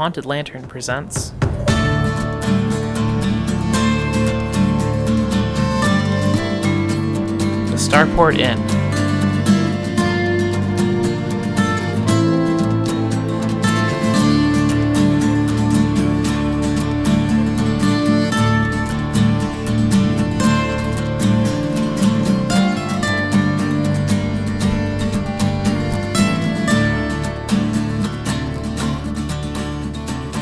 [0.00, 1.28] Haunted Lantern presents.
[7.68, 8.79] The Starport Inn.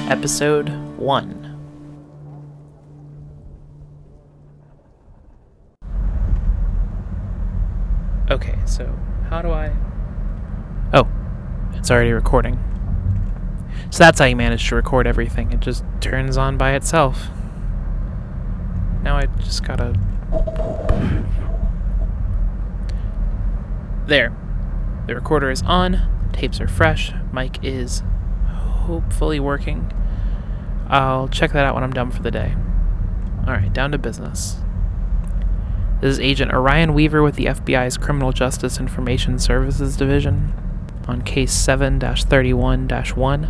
[0.08, 1.44] Episode 1.
[8.30, 8.90] Okay, so
[9.28, 9.70] how do I.
[10.94, 11.06] Oh,
[11.74, 12.58] it's already recording.
[13.90, 15.52] So that's how you manage to record everything.
[15.52, 17.28] It just turns on by itself.
[19.02, 19.92] Now I just gotta.
[24.06, 24.34] There.
[25.06, 28.02] The recorder is on, tapes are fresh, mic is
[28.88, 29.92] hopefully working.
[30.88, 32.56] I'll check that out when I'm done for the day.
[33.40, 34.56] Alright, down to business.
[36.00, 40.54] This is Agent Orion Weaver with the FBI's Criminal Justice Information Services Division
[41.06, 43.44] on case 7 31 1,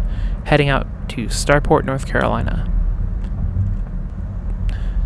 [0.47, 2.73] heading out to Starport, North Carolina.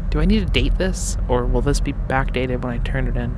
[0.08, 3.18] Do I need to date this, or will this be backdated when I turn it
[3.18, 3.36] in?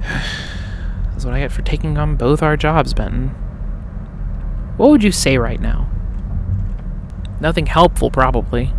[0.00, 3.34] That's what I get for taking on both our jobs, Benton.
[4.76, 5.88] What would you say right now?
[7.40, 8.72] Nothing helpful, probably.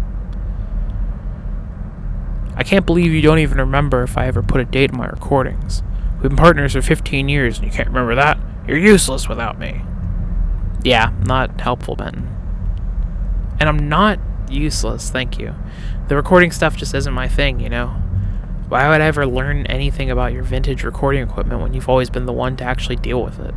[2.55, 5.07] I can't believe you don't even remember if I ever put a date in my
[5.07, 5.83] recordings.
[6.13, 8.37] We've been partners for 15 years and you can't remember that?
[8.67, 9.81] You're useless without me.
[10.83, 12.31] Yeah, not helpful, Ben.
[13.59, 15.55] And I'm not useless, thank you.
[16.07, 17.87] The recording stuff just isn't my thing, you know?
[18.69, 22.25] Why would I ever learn anything about your vintage recording equipment when you've always been
[22.25, 23.53] the one to actually deal with it?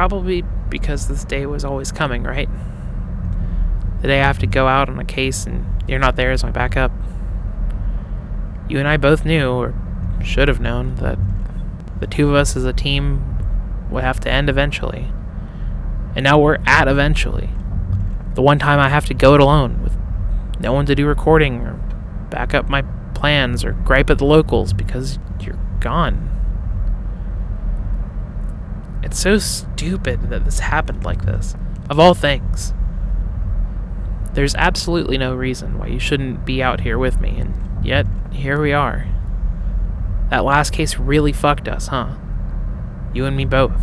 [0.00, 2.48] Probably because this day was always coming, right?
[4.00, 6.42] The day I have to go out on a case and you're not there as
[6.42, 6.90] my backup.
[8.66, 9.74] You and I both knew, or
[10.24, 11.18] should have known, that
[12.00, 13.22] the two of us as a team
[13.90, 15.12] would have to end eventually.
[16.16, 17.50] And now we're at eventually.
[18.36, 19.98] The one time I have to go it alone with
[20.58, 21.74] no one to do recording or
[22.30, 22.80] back up my
[23.14, 26.39] plans or gripe at the locals because you're gone.
[29.02, 31.54] It's so stupid that this happened like this.
[31.88, 32.74] Of all things.
[34.34, 38.60] There's absolutely no reason why you shouldn't be out here with me, and yet, here
[38.60, 39.06] we are.
[40.30, 42.14] That last case really fucked us, huh?
[43.12, 43.82] You and me both.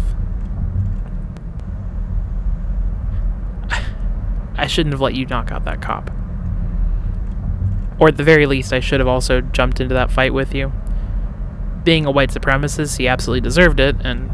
[4.55, 6.09] I shouldn't have let you knock out that cop.
[7.99, 10.71] Or at the very least, I should have also jumped into that fight with you.
[11.83, 14.26] Being a white supremacist, he absolutely deserved it, and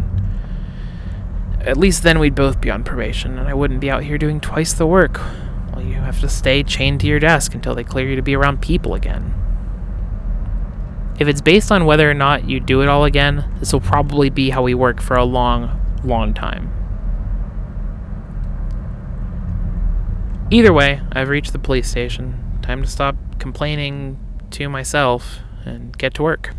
[1.66, 4.40] at least then we'd both be on probation, and I wouldn't be out here doing
[4.40, 5.18] twice the work
[5.72, 8.36] while you have to stay chained to your desk until they clear you to be
[8.36, 9.34] around people again.
[11.20, 14.30] If it's based on whether or not you do it all again, this will probably
[14.30, 16.72] be how we work for a long, long time.
[20.52, 22.60] Either way, I've reached the police station.
[22.62, 24.20] Time to stop complaining
[24.52, 26.54] to myself and get to work.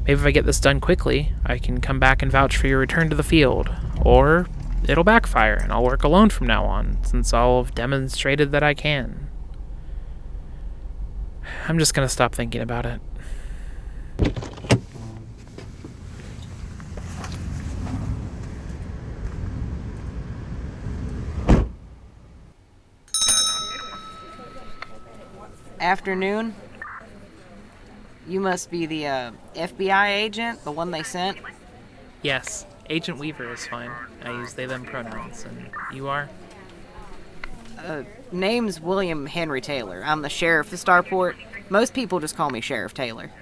[0.00, 2.78] Maybe if I get this done quickly, I can come back and vouch for your
[2.78, 3.70] return to the field.
[4.02, 4.48] Or
[4.88, 8.74] it'll backfire and I'll work alone from now on, since I'll have demonstrated that I
[8.74, 9.28] can.
[11.68, 13.00] I'm just gonna stop thinking about it.
[25.78, 26.54] Afternoon.
[28.30, 31.36] You must be the uh, FBI agent, the one they sent.
[32.22, 33.90] Yes, Agent Weaver is fine.
[34.22, 35.44] I use they them pronouns.
[35.44, 36.30] And you are?
[37.76, 40.04] Uh, name's William Henry Taylor.
[40.06, 41.34] I'm the sheriff of Starport.
[41.70, 43.32] Most people just call me Sheriff Taylor.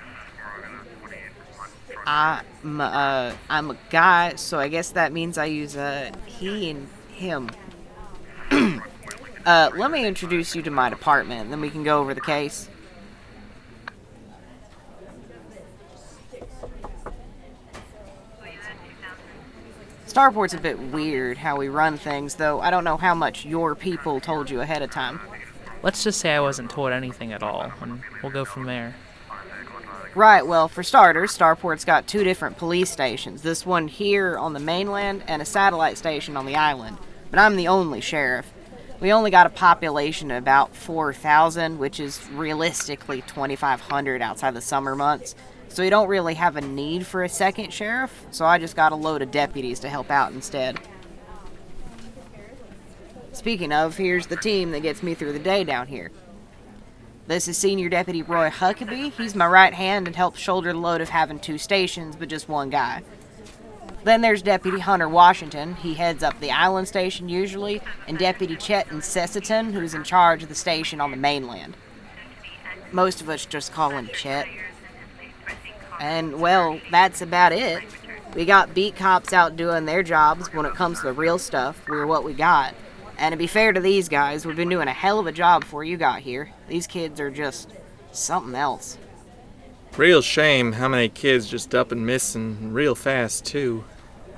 [2.07, 6.89] I'm, uh, I'm a guy, so I guess that means I use uh, he and
[7.13, 7.51] him.
[9.45, 12.71] uh, let me introduce you to my department, then we can go over the case.
[20.19, 23.77] Starport's a bit weird how we run things, though I don't know how much your
[23.77, 25.21] people told you ahead of time.
[25.81, 28.97] Let's just say I wasn't told anything at all, and we'll go from there.
[30.17, 33.43] Right, well, for starters, Starport's got two different police stations.
[33.43, 36.99] This one here on the mainland and a satellite station on the island.
[37.31, 38.53] But I'm the only sheriff.
[38.99, 44.97] We only got a population of about 4,000, which is realistically 2,500 outside the summer
[44.97, 45.37] months.
[45.69, 48.93] So we don't really have a need for a second sheriff, so I just got
[48.93, 50.79] a load of deputies to help out instead.
[53.33, 56.11] Speaking of, here's the team that gets me through the day down here.
[57.29, 59.13] This is Senior Deputy Roy Huckabee.
[59.13, 62.49] He's my right hand and helps shoulder the load of having two stations, but just
[62.49, 63.03] one guy.
[64.03, 65.75] Then there's Deputy Hunter Washington.
[65.75, 70.49] He heads up the island station usually, and Deputy Chet Incessiton, who's in charge of
[70.49, 71.77] the station on the mainland.
[72.91, 74.47] Most of us just call him Chet.
[76.01, 77.83] And, well, that's about it.
[78.35, 80.53] We got beat cops out doing their jobs.
[80.53, 82.75] When it comes to the real stuff, we're what we got.
[83.19, 85.63] And to be fair to these guys, we've been doing a hell of a job
[85.63, 86.51] before you got here.
[86.69, 87.73] These kids are just
[88.13, 88.97] something else.
[89.97, 93.83] Real shame how many kids just up and missing real fast, too.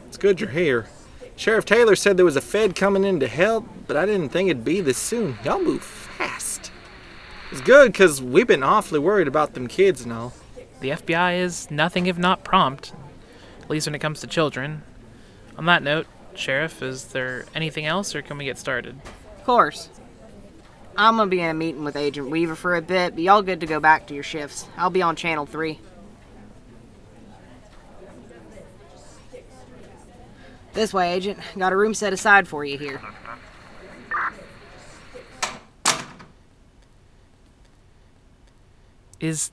[0.09, 0.87] It's good you're here.
[1.37, 4.49] Sheriff Taylor said there was a Fed coming in to help, but I didn't think
[4.49, 5.39] it'd be this soon.
[5.45, 6.71] Y'all move fast.
[7.51, 10.33] It's good, 'cause we've been awfully worried about them kids and all.
[10.81, 12.95] The FBI is nothing if not prompt,
[13.63, 14.83] at least when it comes to children.
[15.59, 18.99] On that note, Sheriff, is there anything else, or can we get started?
[19.37, 19.91] Of course.
[20.97, 23.61] I'm gonna be in a meeting with Agent Weaver for a bit, but y'all good
[23.61, 24.67] to go back to your shifts.
[24.77, 25.79] I'll be on Channel 3.
[30.73, 31.39] This way, Agent.
[31.59, 33.01] Got a room set aside for you here.
[39.19, 39.51] Is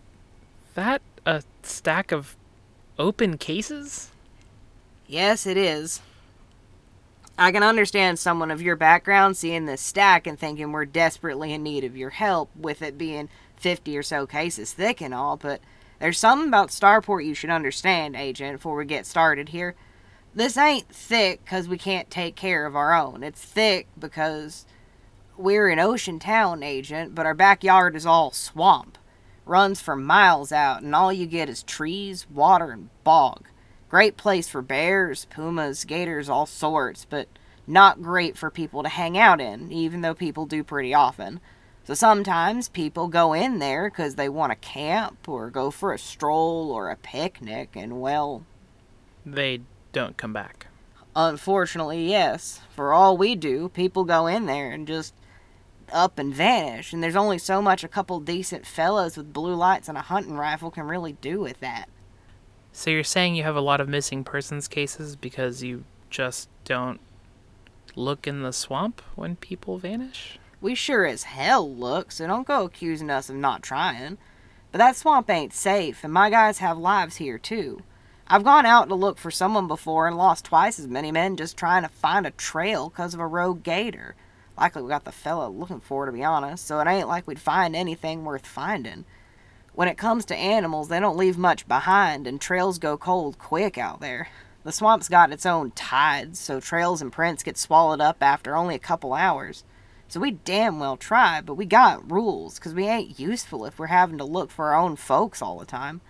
[0.75, 2.37] that a stack of
[2.97, 4.11] open cases?
[5.05, 6.01] Yes, it is.
[7.37, 11.61] I can understand someone of your background seeing this stack and thinking we're desperately in
[11.61, 15.59] need of your help, with it being 50 or so cases thick and all, but
[15.99, 19.75] there's something about Starport you should understand, Agent, before we get started here.
[20.33, 23.21] This ain't thick because we can't take care of our own.
[23.21, 24.65] It's thick because
[25.35, 28.96] we're an ocean town, Agent, but our backyard is all swamp.
[29.47, 33.45] Runs for miles out, and all you get is trees, water, and bog.
[33.89, 37.27] Great place for bears, pumas, gators, all sorts, but
[37.65, 41.39] not great for people to hang out in, even though people do pretty often.
[41.85, 45.97] So sometimes people go in there because they want to camp or go for a
[45.99, 48.43] stroll or a picnic, and well,
[49.25, 49.61] They
[49.93, 50.67] don't come back.
[51.15, 52.59] unfortunately, yes.
[52.75, 55.13] For all we do, people go in there and just
[55.91, 59.87] up and vanish, and there's only so much a couple decent fellows with blue lights
[59.89, 61.89] and a hunting rifle can really do with that.
[62.71, 66.99] So you're saying you have a lot of missing persons cases because you just don't
[67.95, 70.37] look in the swamp when people vanish?
[70.61, 74.17] We sure as hell look, so don't go accusing us of not trying.
[74.71, 77.81] But that swamp ain't safe, and my guys have lives here too.
[78.27, 81.55] I've gone out to look for someone before and lost twice as many men just
[81.55, 84.15] trying to find a trail 'cause of a rogue gator.
[84.57, 87.39] Likely we got the fella looking for, to be honest, so it ain't like we'd
[87.39, 89.05] find anything worth finding.
[89.73, 93.77] When it comes to animals, they don't leave much behind, and trails go cold quick
[93.77, 94.29] out there.
[94.63, 98.73] The swamp's got its own tides, so trails and prints get swallowed up after only
[98.73, 99.63] a couple hours.
[100.07, 103.87] So we damn well try, but we got rules, 'cause we ain't useful if we're
[103.87, 106.01] having to look for our own folks all the time.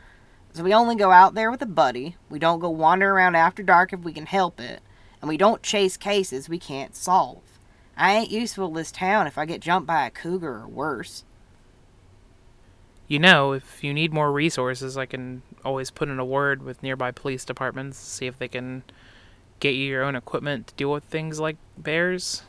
[0.54, 3.62] So we only go out there with a buddy, we don't go wander around after
[3.62, 4.82] dark if we can help it,
[5.22, 7.57] and we don't chase cases we can't solve.
[7.98, 11.24] I ain't useful to this town if I get jumped by a cougar or worse.
[13.08, 16.84] You know, if you need more resources, I can always put in a word with
[16.84, 18.84] nearby police departments, to see if they can
[19.60, 22.44] get you your own equipment to deal with things like bears.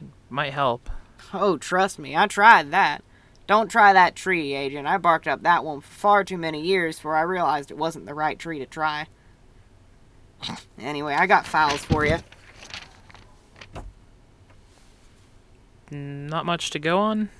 [0.00, 0.90] It might help.
[1.32, 3.04] Oh, trust me, I tried that.
[3.46, 4.86] Don't try that tree, Agent.
[4.86, 8.06] I barked up that one for far too many years before I realized it wasn't
[8.06, 9.06] the right tree to try.
[10.78, 12.18] anyway, I got files for you.
[15.90, 17.30] Not much to go on.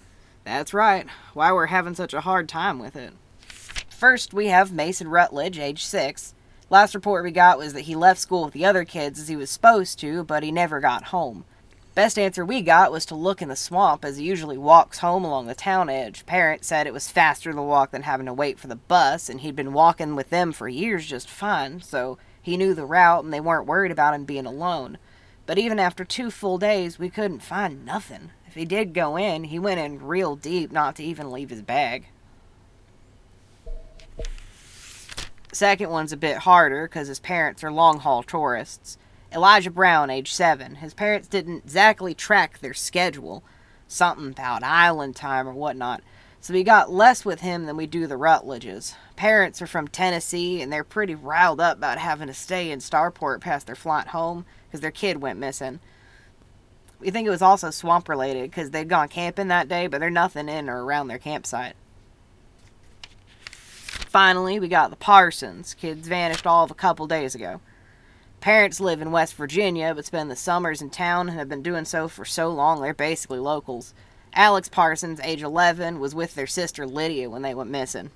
[0.45, 1.07] That's right.
[1.35, 3.13] Why we're having such a hard time with it.
[3.89, 6.35] First, we have Mason Rutledge, age 6.
[6.71, 9.37] Last report we got was that he left school with the other kids as he
[9.37, 11.45] was supposed to, but he never got home.
[11.95, 15.25] Best answer we got was to look in the swamp as he usually walks home
[15.25, 16.25] along the town edge.
[16.25, 19.41] Parents said it was faster to walk than having to wait for the bus, and
[19.41, 23.33] he'd been walking with them for years just fine, so he knew the route and
[23.33, 24.99] they weren't worried about him being alone.
[25.47, 28.31] But even after two full days, we couldn't find nothing.
[28.51, 31.63] If he did go in, he went in real deep not to even leave his
[31.63, 32.09] bag.
[35.53, 38.99] Second one's a bit harder because his parents are long haul tourists.
[39.33, 40.75] Elijah Brown, age 7.
[40.75, 43.45] His parents didn't exactly track their schedule,
[43.87, 46.03] something about island time or whatnot,
[46.41, 48.97] so we got less with him than we do the Rutledges.
[49.15, 53.41] Parents are from Tennessee and they're pretty riled up about having to stay in Starport
[53.41, 55.79] past their flight home because their kid went missing.
[57.01, 60.13] We think it was also swamp related because they'd gone camping that day, but there's
[60.13, 61.75] nothing in or around their campsite.
[64.11, 65.75] Finally, we got the Parsons.
[65.75, 67.61] Kids vanished all of a couple days ago.
[68.41, 71.85] Parents live in West Virginia, but spend the summers in town and have been doing
[71.85, 73.95] so for so long they're basically locals.
[74.35, 78.11] Alex Parsons, age 11, was with their sister Lydia when they went missing.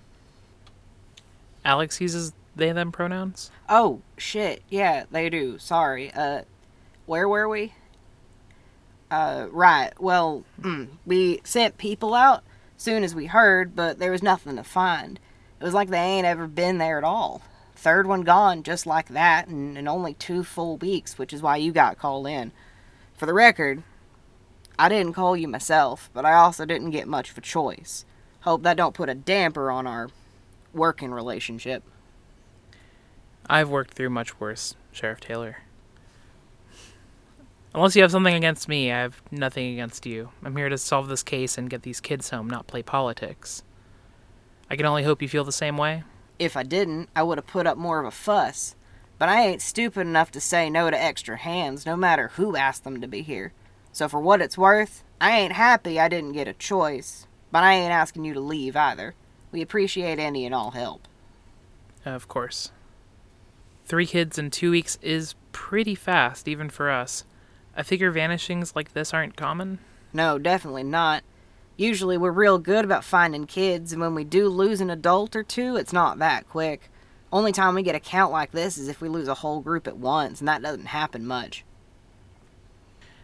[1.64, 3.50] Alex uses they them pronouns?
[3.69, 4.62] Oh, shit.
[4.69, 5.59] Yeah, they do.
[5.59, 6.12] Sorry.
[6.12, 6.43] Uh,
[7.07, 7.75] where were we?
[9.14, 9.92] Uh, right.
[10.00, 12.42] Well, mm, we sent people out
[12.76, 15.21] soon as we heard, but there was nothing to find.
[15.61, 17.40] It was like they ain't ever been there at all.
[17.76, 21.59] Third one gone just like that, and in only two full weeks, which is why
[21.59, 22.50] you got called in.
[23.16, 23.85] For the record,
[24.76, 28.04] I didn't call you myself, but I also didn't get much of a choice.
[28.40, 30.09] Hope that don't put a damper on our
[30.73, 31.85] working relationship.
[33.49, 35.59] I've worked through much worse, Sheriff Taylor.
[37.75, 40.31] Unless you have something against me, I have nothing against you.
[40.45, 43.64] I'm here to solve this case and get these kids home, not play politics.
[44.71, 46.04] I can only hope you feel the same way.
[46.38, 48.76] If I didn't, I would have put up more of a fuss.
[49.19, 52.85] But I ain't stupid enough to say no to extra hands, no matter who asked
[52.85, 53.52] them to be here.
[53.93, 57.26] So for what it's worth, I ain't happy I didn't get a choice.
[57.50, 59.14] But I ain't asking you to leave either.
[59.50, 61.09] We appreciate any and all help.
[62.04, 62.71] Of course.
[63.85, 67.25] Three kids in two weeks is pretty fast, even for us.
[67.76, 69.78] I figure vanishings like this aren't common.
[70.12, 71.25] No, definitely not.
[71.76, 75.43] Usually we're real good about finding kids, and when we do lose an adult or
[75.43, 76.88] two, it's not that quick.
[77.33, 79.88] Only time we get a count like this is if we lose a whole group
[79.88, 81.64] at once, and that doesn't happen much.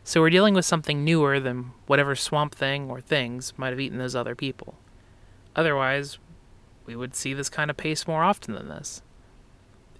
[0.02, 3.98] So we're dealing with something newer than whatever swamp thing or things might have eaten
[3.98, 4.74] those other people.
[5.54, 6.18] Otherwise,
[6.86, 9.02] we would see this kind of pace more often than this.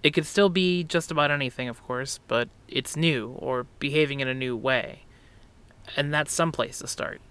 [0.03, 4.27] It could still be just about anything, of course, but it's new or behaving in
[4.27, 5.03] a new way.
[5.95, 7.21] And that's some place to start.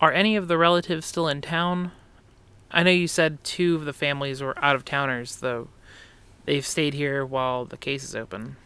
[0.00, 1.92] Are any of the relatives still in town?
[2.70, 5.68] I know you said two of the families were out of towners, though
[6.44, 8.56] they've stayed here while the case is open.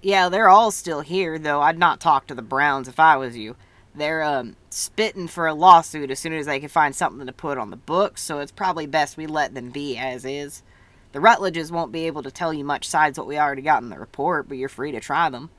[0.00, 3.36] Yeah, they're all still here, though I'd not talk to the Browns if I was
[3.36, 3.56] you.
[3.94, 7.58] They're um, spitting for a lawsuit as soon as they can find something to put
[7.58, 10.62] on the books, so it's probably best we let them be as is.
[11.12, 13.88] The Rutledges won't be able to tell you much sides what we already got in
[13.88, 15.50] the report, but you're free to try them.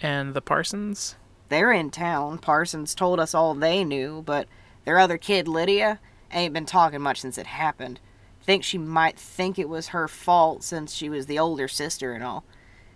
[0.00, 1.16] And the Parsons?
[1.48, 2.38] They're in town.
[2.38, 4.48] Parsons told us all they knew, but
[4.84, 6.00] their other kid, Lydia,
[6.32, 8.00] ain't been talking much since it happened.
[8.42, 12.24] Think she might think it was her fault since she was the older sister and
[12.24, 12.44] all.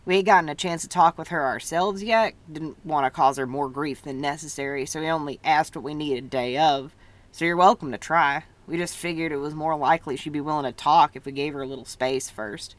[0.06, 2.35] We ain't gotten a chance to talk with her ourselves yet.
[2.50, 5.95] Didn't want to cause her more grief than necessary, so we only asked what we
[5.95, 6.95] needed day of.
[7.33, 8.45] So you're welcome to try.
[8.66, 11.54] We just figured it was more likely she'd be willing to talk if we gave
[11.54, 12.75] her a little space first.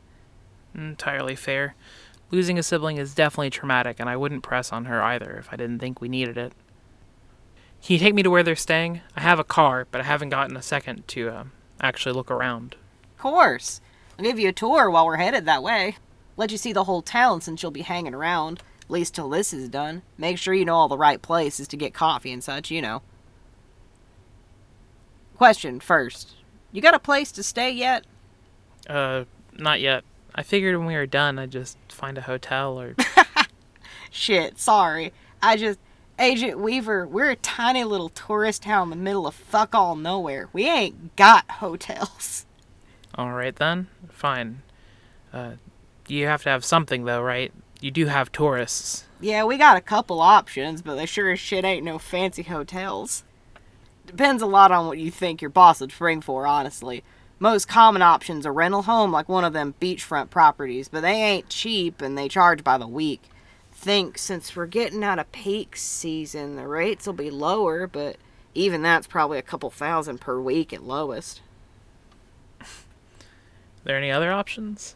[0.75, 1.75] Entirely fair.
[2.29, 5.55] Losing a sibling is definitely traumatic, and I wouldn't press on her either if I
[5.55, 6.53] didn't think we needed it.
[7.81, 9.01] Can you take me to where they're staying?
[9.15, 11.43] I have a car, but I haven't gotten a second to uh,
[11.79, 12.75] actually look around.
[13.15, 13.79] Of course.
[14.17, 15.95] I'll give you a tour while we're headed that way.
[16.35, 19.53] Let you see the whole town since you'll be hanging around, at least till this
[19.53, 20.01] is done.
[20.17, 23.03] Make sure you know all the right places to get coffee and such, you know.
[25.37, 26.33] Question first.
[26.71, 28.05] You got a place to stay yet?
[28.89, 30.03] Uh, not yet.
[30.33, 32.95] I figured when we were done, I'd just find a hotel or.
[34.09, 35.13] Shit, sorry.
[35.41, 35.77] I just.
[36.19, 40.49] Agent Weaver, we're a tiny little tourist town in the middle of fuck all nowhere.
[40.51, 42.47] We ain't got hotels.
[43.15, 43.87] Alright then.
[44.09, 44.63] Fine.
[45.31, 45.51] Uh,
[46.07, 47.51] you have to have something though, right?
[47.79, 49.05] You do have tourists.
[49.21, 53.23] Yeah, we got a couple options, but they sure as shit ain't no fancy hotels.
[54.07, 57.03] Depends a lot on what you think your boss would spring for, honestly.
[57.39, 61.49] Most common options are rental home like one of them beachfront properties, but they ain't
[61.49, 63.21] cheap and they charge by the week.
[63.71, 68.15] Think since we're getting out of peak season, the rates will be lower, but
[68.55, 71.41] even that's probably a couple thousand per week at lowest.
[73.83, 74.95] there any other options?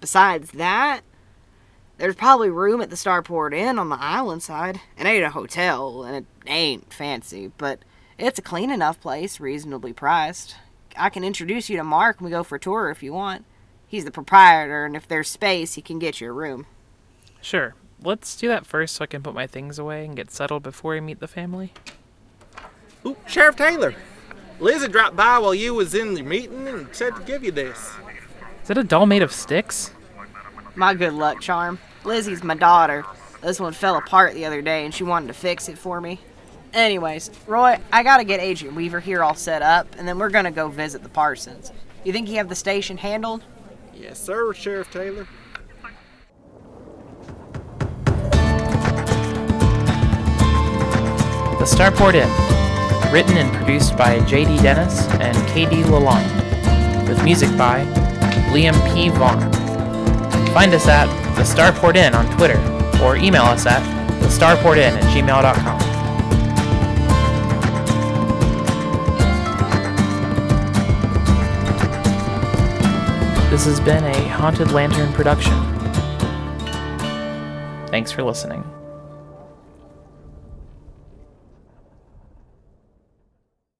[0.00, 1.00] Besides that,
[1.98, 4.80] there's probably room at the Starport Inn on the island side.
[4.98, 7.80] It ain't a hotel, and it ain't fancy, but
[8.18, 10.56] it's a clean enough place, reasonably priced.
[10.96, 13.44] I can introduce you to Mark and we go for a tour if you want.
[13.86, 16.66] He's the proprietor, and if there's space, he can get you a room.
[17.40, 17.74] Sure.
[18.02, 20.96] Let's do that first so I can put my things away and get settled before
[20.96, 21.72] I meet the family.
[23.06, 23.94] Ooh, Sheriff Taylor.
[24.60, 27.92] Lizzie dropped by while you was in the meeting and said to give you this.
[28.62, 29.92] Is that a doll made of sticks?
[30.74, 31.78] My good luck charm.
[32.04, 33.04] Lizzie's my daughter.
[33.42, 36.20] This one fell apart the other day and she wanted to fix it for me.
[36.74, 40.50] Anyways, Roy, I gotta get Agent Weaver here all set up, and then we're gonna
[40.50, 41.72] go visit the Parsons.
[42.02, 43.44] You think you have the station handled?
[43.94, 45.28] Yes, sir, Sheriff Taylor.
[51.60, 54.58] The Starport Inn, written and produced by J.D.
[54.58, 55.84] Dennis and K.D.
[55.84, 57.84] Lalonde, with music by
[58.52, 59.10] Liam P.
[59.10, 59.52] Vaughan.
[60.52, 62.58] Find us at The Starport Inn on Twitter,
[63.00, 63.82] or email us at
[64.20, 65.83] thestarportinn at gmail.com.
[73.54, 75.54] This has been a Haunted Lantern production.
[77.86, 78.73] Thanks for listening.